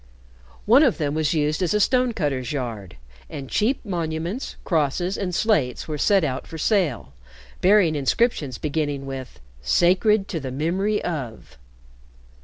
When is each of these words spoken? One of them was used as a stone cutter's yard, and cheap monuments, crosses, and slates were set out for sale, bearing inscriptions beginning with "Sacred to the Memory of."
One 0.65 0.81
of 0.81 0.97
them 0.97 1.13
was 1.13 1.35
used 1.35 1.61
as 1.61 1.75
a 1.75 1.79
stone 1.79 2.11
cutter's 2.13 2.51
yard, 2.51 2.95
and 3.29 3.47
cheap 3.51 3.85
monuments, 3.85 4.55
crosses, 4.63 5.15
and 5.15 5.29
slates 5.35 5.87
were 5.87 5.99
set 5.99 6.23
out 6.23 6.47
for 6.47 6.57
sale, 6.57 7.13
bearing 7.61 7.93
inscriptions 7.95 8.57
beginning 8.57 9.05
with 9.05 9.39
"Sacred 9.61 10.27
to 10.29 10.39
the 10.39 10.49
Memory 10.49 11.03
of." 11.03 11.59